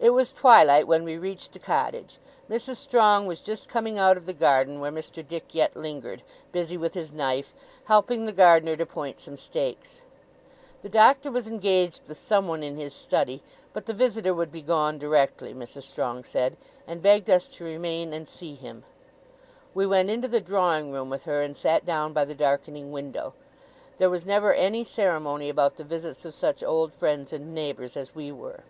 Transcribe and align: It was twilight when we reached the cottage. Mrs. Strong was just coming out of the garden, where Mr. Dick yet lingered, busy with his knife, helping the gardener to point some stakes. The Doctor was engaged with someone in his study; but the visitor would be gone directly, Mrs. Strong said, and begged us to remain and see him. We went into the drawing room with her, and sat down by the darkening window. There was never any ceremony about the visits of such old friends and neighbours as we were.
It 0.00 0.12
was 0.12 0.32
twilight 0.32 0.86
when 0.86 1.02
we 1.04 1.16
reached 1.16 1.54
the 1.54 1.58
cottage. 1.58 2.18
Mrs. 2.50 2.76
Strong 2.76 3.26
was 3.26 3.40
just 3.40 3.70
coming 3.70 3.98
out 3.98 4.18
of 4.18 4.26
the 4.26 4.34
garden, 4.34 4.78
where 4.78 4.92
Mr. 4.92 5.26
Dick 5.26 5.54
yet 5.54 5.78
lingered, 5.78 6.22
busy 6.52 6.76
with 6.76 6.92
his 6.92 7.10
knife, 7.10 7.54
helping 7.86 8.26
the 8.26 8.32
gardener 8.32 8.76
to 8.76 8.84
point 8.84 9.18
some 9.18 9.38
stakes. 9.38 10.02
The 10.82 10.90
Doctor 10.90 11.30
was 11.30 11.46
engaged 11.46 12.02
with 12.06 12.18
someone 12.18 12.62
in 12.62 12.76
his 12.76 12.92
study; 12.92 13.42
but 13.72 13.86
the 13.86 13.94
visitor 13.94 14.34
would 14.34 14.52
be 14.52 14.60
gone 14.60 14.98
directly, 14.98 15.54
Mrs. 15.54 15.84
Strong 15.84 16.24
said, 16.24 16.58
and 16.86 17.00
begged 17.00 17.30
us 17.30 17.48
to 17.48 17.64
remain 17.64 18.12
and 18.12 18.28
see 18.28 18.56
him. 18.56 18.84
We 19.72 19.86
went 19.86 20.10
into 20.10 20.28
the 20.28 20.38
drawing 20.42 20.92
room 20.92 21.08
with 21.08 21.24
her, 21.24 21.40
and 21.40 21.56
sat 21.56 21.86
down 21.86 22.12
by 22.12 22.26
the 22.26 22.34
darkening 22.34 22.92
window. 22.92 23.32
There 23.96 24.10
was 24.10 24.26
never 24.26 24.52
any 24.52 24.84
ceremony 24.84 25.48
about 25.48 25.76
the 25.76 25.84
visits 25.84 26.26
of 26.26 26.34
such 26.34 26.62
old 26.62 26.92
friends 26.92 27.32
and 27.32 27.54
neighbours 27.54 27.96
as 27.96 28.14
we 28.14 28.30
were. 28.32 28.64